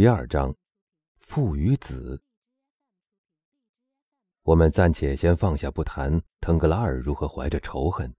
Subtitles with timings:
[0.00, 0.56] 第二章，
[1.18, 2.18] 父与子。
[4.44, 8.10] 我们暂且先放下不谈，腾格拉尔如何怀着仇恨，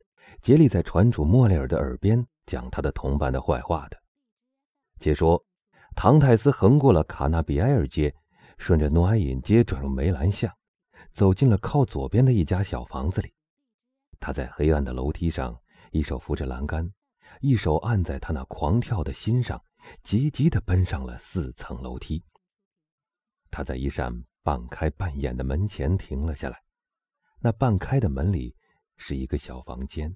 [0.43, 3.99] 竭力在船主莫雷尔的耳边讲他的同伴的坏话的。
[4.99, 5.43] 且说，
[5.95, 8.13] 唐泰斯横过了卡纳比埃尔街，
[8.59, 10.53] 顺着诺埃隐街转入梅兰巷，
[11.11, 13.33] 走进了靠左边的一家小房子里。
[14.19, 15.59] 他在黑暗的楼梯上，
[15.89, 16.93] 一手扶着栏杆，
[17.39, 19.59] 一手按在他那狂跳的心上。
[20.03, 22.23] 急急地奔上了四层楼梯。
[23.49, 26.63] 他在一扇半开半掩的门前停了下来。
[27.39, 28.55] 那半开的门里
[28.97, 30.15] 是一个小房间。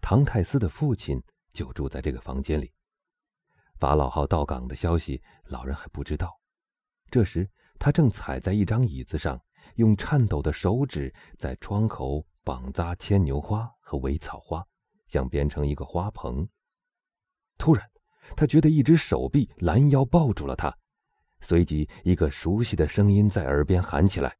[0.00, 2.72] 唐泰斯的父亲就住在这个房间里。
[3.78, 6.38] 法老号到港的消息，老人还不知道。
[7.10, 9.42] 这时，他正踩在一张椅子上，
[9.76, 14.64] 用颤抖的手指在窗口绑扎牵牛花和苇草花，
[15.06, 16.48] 想编成一个花棚。
[17.56, 17.89] 突然，
[18.36, 20.76] 他觉得一只手臂拦腰抱住了他，
[21.40, 24.36] 随即一个熟悉的声音在耳边喊起来：“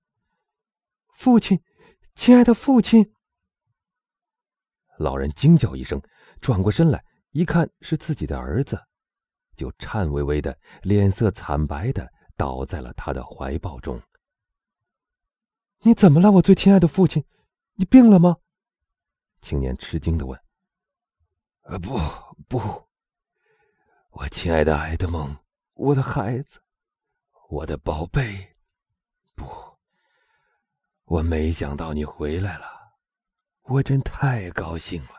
[1.14, 1.62] 父亲，
[2.14, 3.14] 亲爱的父亲！”
[4.98, 6.00] 老人惊叫一声，
[6.40, 8.78] 转过身来，一看是自己的儿子，
[9.56, 14.00] 就颤巍巍的、脸色惨白的倒在了他的怀抱中。
[15.82, 17.24] “你怎么了，我最亲爱的父亲？
[17.74, 18.36] 你病了吗？”
[19.40, 20.38] 青年吃惊的问。
[21.64, 21.98] “呃，不，
[22.46, 22.60] 不。”
[24.10, 25.36] 我亲爱的爱德蒙，
[25.74, 26.60] 我的孩子，
[27.48, 28.56] 我的宝贝，
[29.34, 29.46] 不，
[31.04, 32.66] 我没想到你回来了，
[33.62, 35.10] 我真太高兴了。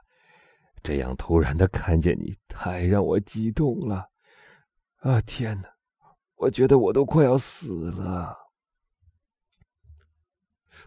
[0.84, 4.09] 这样突然的看见你，太让我激动了。
[4.97, 5.69] 啊，天哪，
[6.36, 8.38] 我觉得我都快要死了。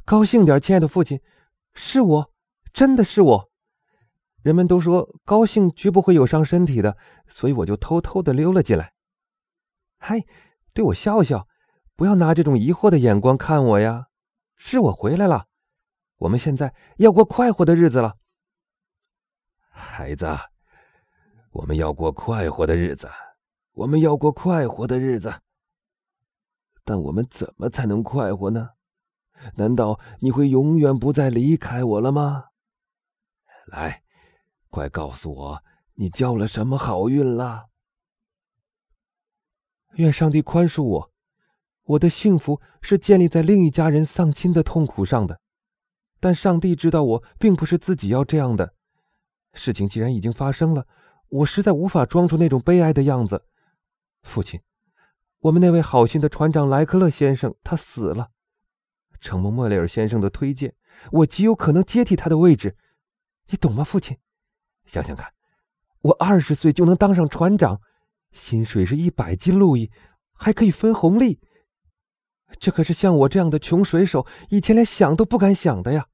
[0.04, 1.20] 高兴点，亲爱的父亲，
[1.74, 2.32] 是我，
[2.72, 3.50] 真的是我。
[4.44, 8.92] 人们都说高兴绝不会有伤身体的，所以我就偷偷的溜了进来。
[9.96, 10.26] 嗨，
[10.74, 11.48] 对我笑笑，
[11.96, 14.08] 不要拿这种疑惑的眼光看我呀！
[14.54, 15.46] 是我回来了，
[16.18, 18.16] 我们现在要过快活的日子了。
[19.70, 20.28] 孩子，
[21.52, 23.08] 我们要过快活的日子，
[23.72, 25.32] 我们要过快活的日子。
[26.84, 28.68] 但我们怎么才能快活呢？
[29.54, 32.44] 难道你会永远不再离开我了吗？
[33.64, 34.03] 来。
[34.74, 35.62] 快告诉我，
[35.94, 37.66] 你交了什么好运了？
[39.92, 41.12] 愿上帝宽恕我，
[41.84, 45.40] 我的幸福是建立在另一家人丧亲的痛苦上的。
[46.18, 48.74] 但上帝知道我并不是自己要这样的。
[49.52, 50.88] 事情既然已经发生了，
[51.28, 53.44] 我实在无法装出那种悲哀的样子。
[54.24, 54.60] 父亲，
[55.38, 58.32] 我们那位好心的船长莱克勒先生他死了，
[59.20, 60.74] 承蒙莫雷尔先生的推荐，
[61.12, 62.76] 我极有可能接替他的位置。
[63.46, 64.18] 你懂吗，父亲？
[64.86, 65.32] 想想看，
[66.00, 67.80] 我二十岁就能当上船长，
[68.32, 69.90] 薪水是一百金路易，
[70.32, 71.40] 还可以分红利。
[72.60, 76.06] 这可是像我这样的穷水手以前连想都不敢想的呀！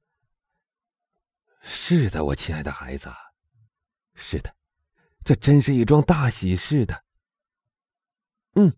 [1.61, 3.11] 是的，我亲爱的孩子，
[4.15, 4.55] 是的，
[5.23, 7.03] 这真是一桩大喜事的。
[8.55, 8.73] 嗯，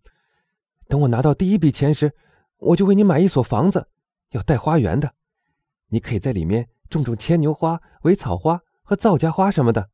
[0.88, 2.14] 等我拿到第一笔钱时，
[2.58, 3.88] 我就为你买一所房子，
[4.32, 5.16] 要带花园的，
[5.88, 8.60] 你可以在里面种种牵牛花、苇草花。
[8.84, 9.90] 和皂荚花什么的，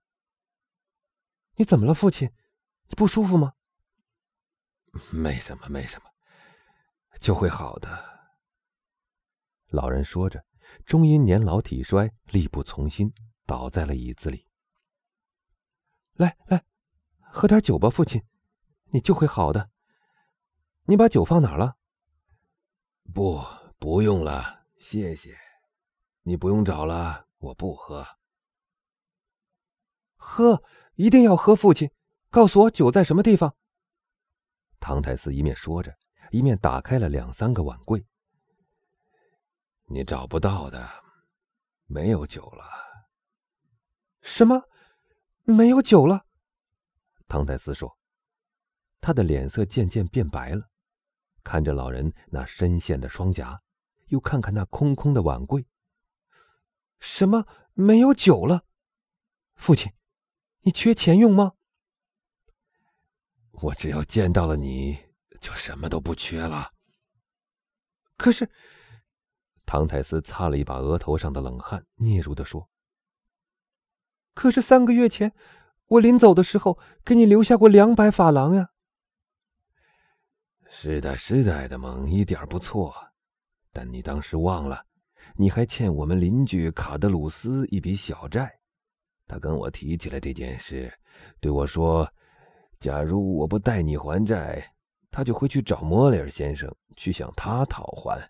[1.55, 2.31] 你怎么了，父亲？
[2.88, 3.53] 你不舒服吗？
[5.11, 6.09] 没什么，没什么，
[7.19, 8.31] 就会好的。
[9.67, 10.44] 老人说着，
[10.85, 13.13] 终因年老体衰，力不从心，
[13.45, 14.47] 倒在了椅子里。
[16.13, 16.66] 来来，
[17.19, 18.23] 喝点酒吧，父亲，
[18.85, 19.69] 你就会好的。
[20.85, 21.77] 你把酒放哪了？
[23.13, 23.39] 不，
[23.77, 25.38] 不用了，谢谢。
[26.23, 28.19] 你不用找了，我不喝。
[30.22, 30.62] 喝，
[30.96, 31.56] 一定要喝！
[31.56, 31.90] 父亲，
[32.30, 33.56] 告诉我酒在什么地方。
[34.80, 35.97] 唐太斯一面说着，
[36.30, 38.06] 一面打开了两三个碗柜。
[39.85, 40.88] 你找不到的，
[41.85, 42.63] 没有酒了。
[44.22, 44.62] 什么？
[45.46, 46.25] 没有酒了？
[47.28, 47.97] 唐太斯说，
[49.00, 50.69] 他的脸色渐渐变白了，
[51.44, 53.62] 看着老人那深陷的双颊，
[54.07, 55.66] 又看看那空空的碗柜。
[57.00, 57.48] 什么？
[57.74, 58.66] 没有酒了？
[59.56, 59.92] 父亲。
[60.61, 61.53] 你缺钱用吗？
[63.51, 64.97] 我只要见到了你，
[65.39, 66.71] 就什么都不缺了。
[68.17, 68.50] 可是，
[69.65, 72.69] 唐泰斯擦了一把额头上的冷汗，嗫嚅的说
[74.35, 75.33] ：“可是三个月前，
[75.88, 78.69] 我临走的时候给你留下过两百法郎呀。”
[80.69, 82.94] 是的，是的，爱德蒙，一点不错。
[83.71, 84.85] 但你当时忘了，
[85.35, 88.58] 你还欠我们邻居卡德鲁斯一笔小债。
[89.30, 90.92] 他跟我提起了这件事，
[91.40, 92.12] 对我说
[92.81, 94.74] ：“假如我不带你还债，
[95.12, 98.30] 他就会去找莫雷尔先生去向他讨还。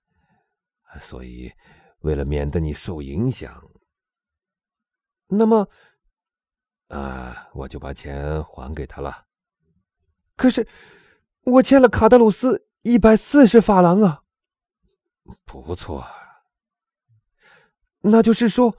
[1.00, 1.51] 所以，
[2.00, 3.63] 为了免得你受影响，
[5.28, 5.69] 那么，
[6.90, 9.25] 啊，我就把钱还给他了。
[10.36, 10.68] 可是，
[11.44, 14.24] 我欠了卡德鲁斯一百四十法郎啊！
[15.46, 16.06] 不错，
[18.01, 18.75] 那就是说，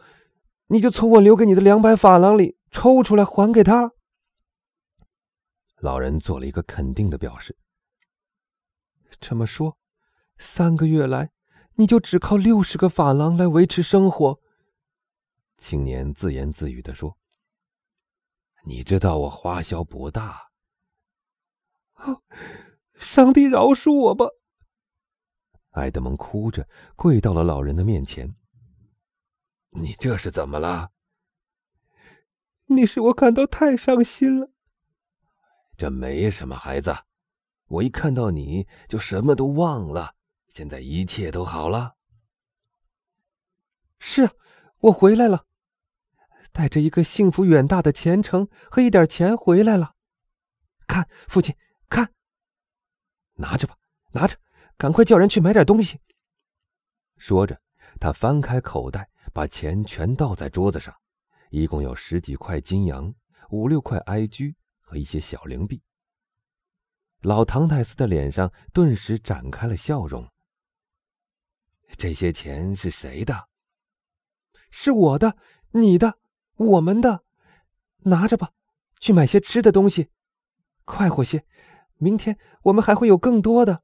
[0.71, 3.93] 你就从我留给你的两百法郎里抽出来还给他。
[5.81, 7.57] 老人做了一个肯定的表示。
[9.21, 9.77] 这么说，
[10.39, 11.31] 三个月来。
[11.75, 14.39] 你就只靠六十个法郎来维持生活。”
[15.57, 17.17] 青年自言自语的说。
[18.65, 20.51] “你知道我花销不大。
[21.97, 22.23] ”“哦，
[22.95, 24.27] 上帝饶恕我吧！”
[25.73, 28.37] 埃德蒙哭着跪到了老人的面前。
[29.71, 30.91] “你这是怎么了
[32.67, 34.51] ？”“你使我感到太伤心了。
[35.77, 36.95] ”“这没什么，孩子，
[37.67, 40.15] 我一看到你就什么都忘了。”
[40.53, 41.95] 现在一切都好了。
[44.01, 44.33] 是啊，
[44.79, 45.47] 我回来了，
[46.51, 49.95] 带着一个幸福远大的前程和一点钱回来了。
[50.89, 51.57] 看，父亲，
[51.89, 52.13] 看，
[53.35, 53.77] 拿着吧，
[54.11, 54.37] 拿着，
[54.77, 56.01] 赶快叫人去买点东西。
[57.17, 57.61] 说着，
[58.01, 60.94] 他翻开口袋，把钱全倒在桌子上，
[61.50, 63.15] 一共有十几块金洋，
[63.50, 65.82] 五六块埃居和一些小零币。
[67.21, 70.27] 老唐太斯的脸上顿时展开了笑容。
[71.97, 73.49] 这些钱是谁的？
[74.71, 75.37] 是我的，
[75.73, 76.19] 你的，
[76.56, 77.25] 我们的。
[78.05, 78.53] 拿着吧，
[78.99, 80.09] 去买些吃的东西，
[80.85, 81.44] 快活些。
[81.97, 83.83] 明天我们还会有更多的。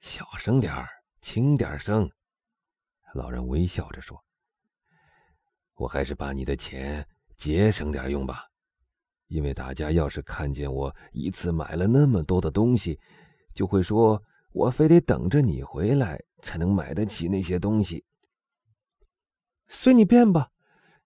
[0.00, 0.88] 小声点儿，
[1.20, 2.10] 轻点声。
[3.14, 4.22] 老人微笑着说
[5.76, 7.06] ：“我还是把你的钱
[7.36, 8.44] 节省点用吧，
[9.26, 12.98] 因为大家要是看见我一次买了那么多的东西，
[13.52, 18.02] 就会说。”我非得等着你回来才能买得起那些东西。
[19.68, 20.48] 随你便吧，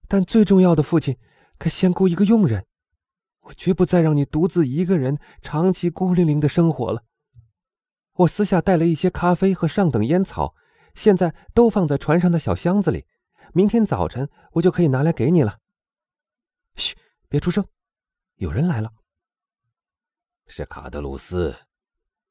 [0.07, 1.19] 但最重要的，父亲
[1.59, 2.65] 该先雇一个佣人。
[3.41, 7.03] 我绝不再让你独自一个人长期孤零零的生活了。
[8.13, 10.55] 我私下带了一些咖啡和上等烟草，
[10.95, 13.07] 现在都放在船上的小箱子里。
[13.55, 15.59] 明天早晨我就可以拿来给你了。
[16.77, 16.97] 嘘，
[17.29, 17.67] 别出声，
[18.37, 18.93] 有人来了。
[20.47, 21.55] 是卡德鲁斯。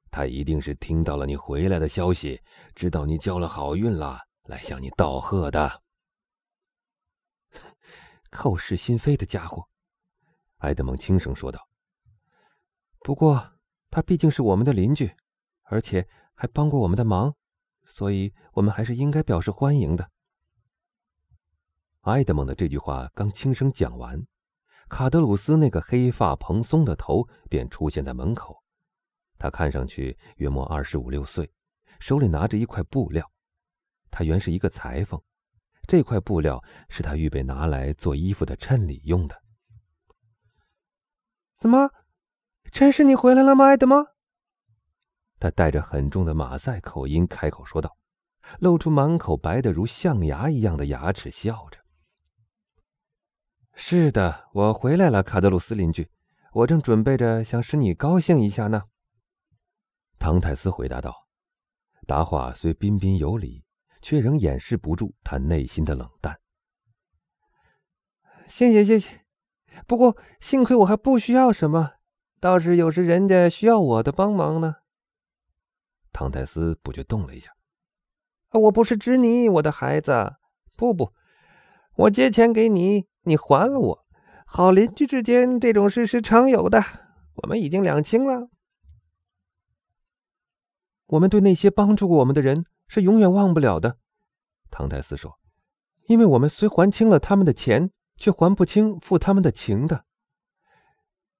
[0.10, 2.42] 他一定是听到了你回来的消息，
[2.75, 5.84] 知道你交了好运了，来向你道贺的。
[8.30, 9.66] 口是心非的家伙，
[10.57, 11.66] 埃德蒙轻声说道。
[13.00, 13.54] 不过
[13.90, 15.16] 他毕竟是我们的邻居，
[15.64, 17.34] 而且还帮过我们的忙，
[17.92, 20.10] 所以我们还是应该表示欢迎的。
[22.04, 24.26] 埃德蒙的这句话刚轻声讲完，
[24.88, 28.64] 卡德鲁斯那个黑发蓬松的头便出现在门口。
[29.38, 31.52] 他看上去约莫二十五六岁，
[32.00, 33.30] 手里拿着一块布料。
[34.10, 35.22] 他原是一个裁缝，
[35.86, 39.42] 这块布料是他预备拿来做衣服的衬里用的。
[41.58, 41.92] 怎么，
[42.72, 44.06] 真是你回来了吗，爱德蒙？
[45.42, 47.98] 他带着很重的马赛口音开口说道，
[48.60, 51.80] 露出满口白的如象牙一样的牙齿，笑着
[53.74, 56.08] ：“是的，我回来了，卡德鲁斯邻居。
[56.54, 58.84] 我正准备着想使你高兴一下呢。”
[60.19, 61.26] 唐泰斯回答道
[62.06, 63.64] ：“答话虽彬彬有礼，
[64.00, 66.40] 却仍掩饰不住他内心的冷淡。”
[68.48, 69.26] 谢谢，谢谢。
[69.88, 71.94] 不过幸亏我还不需要什么，
[72.40, 74.76] 倒是有时人家需要我的帮忙呢。
[76.21, 77.49] 唐泰斯不觉动了一下。
[78.54, 80.35] “我不是指你，我的孩子。
[80.78, 81.13] 不不，
[81.95, 84.06] 我借钱给你，你还了我。
[84.45, 86.80] 好邻居之间这种事是常有的，
[87.37, 88.49] 我们已经两清了。”
[91.09, 93.97] 我们对那些帮助过我们的人是永远忘不了的，
[94.69, 95.40] 唐泰斯说
[96.06, 100.06] ：“因为我们虽还清了他们的钱，却还不清负他们的情的。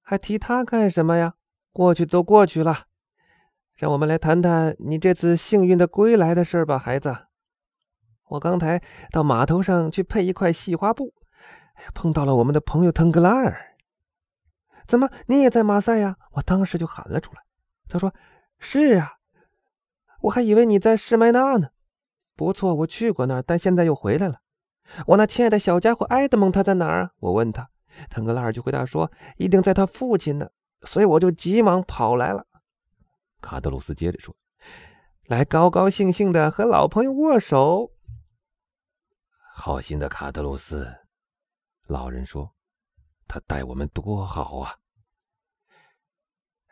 [0.00, 1.34] 还提他干什么呀？
[1.70, 2.86] 过去都过去了，
[3.82, 7.16] 让我们来谈谈你这次幸运的归来的事吧，孩子。
[8.28, 11.12] 我刚才到码头上去配一块细花布，
[11.92, 13.74] 碰到了我们的朋友腾格拉尔。
[14.86, 16.16] 怎么，你也在马赛呀？
[16.34, 17.40] 我当时就喊了出来。
[17.88, 18.14] 他说
[18.60, 19.14] ：‘是啊。’”
[20.22, 21.70] 我还以为你在施麦纳呢，
[22.36, 24.42] 不错，我去过那儿，但现在又回来了。
[25.08, 27.10] 我那亲爱的小家伙埃德蒙他在哪儿？
[27.18, 27.68] 我问他，
[28.08, 30.50] 腾格拉尔就回答说，一定在他父亲呢，
[30.82, 32.46] 所以我就急忙跑来了。
[33.42, 34.34] 卡德鲁斯接着说
[35.26, 37.92] ：“来高高兴兴的和老朋友握手。”
[39.54, 40.90] 好心的卡德鲁斯，
[41.86, 42.54] 老人说
[43.28, 44.76] ：“他待我们多好啊！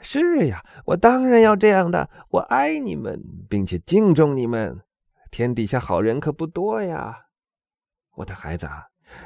[0.00, 2.08] 是呀，我当然要这样的。
[2.30, 4.82] 我爱你们，并且敬重你们。
[5.30, 7.26] 天底下好人可不多呀，
[8.14, 8.66] 我的孩子，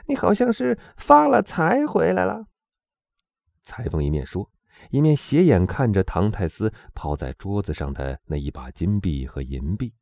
[0.07, 2.47] 你好像是发了财回来了。
[3.63, 4.51] 裁缝一面说，
[4.91, 9.93] 一面斜眼看着唐泰斯抛在桌子上的那一把金币和银币。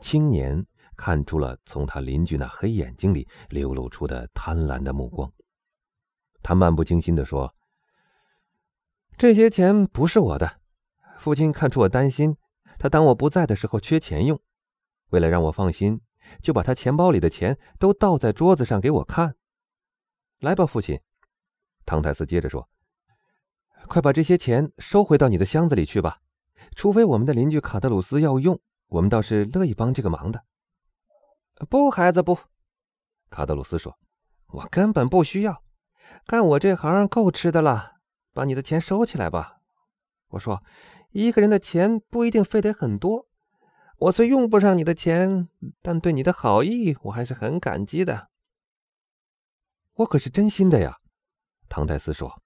[0.00, 0.64] 青年
[0.96, 5.32] 看出了从他邻居那黑眼睛里流露出的贪婪的目光，
[6.42, 7.54] 他漫不经心地说
[9.18, 10.60] ：“这些钱不是我的，
[11.18, 12.36] 父亲看出我担心。”
[12.78, 14.40] 他当我不在的时候缺钱用，
[15.10, 16.00] 为了让我放心，
[16.42, 19.36] 就把他钱包里的钱都倒在桌子上给我看。
[20.38, 20.98] 来吧，父亲，
[21.84, 22.68] 唐泰斯接着说
[23.88, 26.18] ：“快把这些钱收回到你的箱子里去吧。
[26.74, 30.44] 除非我们的邻居卡德鲁斯要用，我们倒是乐意帮这个忙的。”
[31.68, 32.38] 不，孩子不，
[33.30, 33.98] 卡德鲁斯说
[34.48, 35.62] ：“我根本不需要，
[36.26, 37.96] 干我这行够吃的了。
[38.32, 39.58] 把你的钱收起来吧。”
[40.30, 40.62] 我说。
[41.12, 43.26] 一个人的钱不一定非得很多，
[43.98, 45.48] 我虽用不上你的钱，
[45.82, 48.30] 但对你的好意我还是很感激的。
[49.94, 50.99] 我可是真心的呀，
[51.70, 52.42] 唐代斯说。